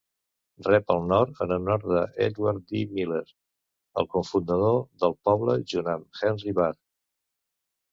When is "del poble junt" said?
5.05-5.93